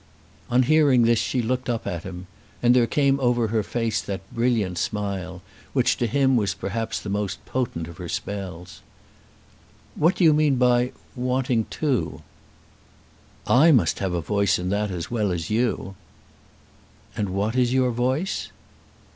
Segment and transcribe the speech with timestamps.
[0.49, 2.25] On hearing this she looked up at him,
[2.63, 5.43] and there came over her face that brilliant smile,
[5.73, 8.81] which to him was perhaps the most potent of her spells.
[9.93, 12.23] "What do you mean by wanting two?"
[13.45, 15.93] "I must have a voice in that as well as you."
[17.15, 18.49] "And what is your voice?"